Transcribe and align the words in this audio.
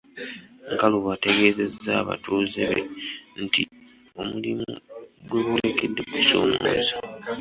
Nkalubo 0.73 1.07
ategeezezza 1.17 1.91
abatuuze 2.01 2.61
be 2.69 2.79
nti 3.43 3.61
omulimu 4.21 4.67
gwe 5.27 5.39
boolekedde 5.45 6.01
gusoomooza. 6.11 6.93